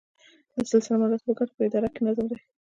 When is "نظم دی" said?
2.07-2.37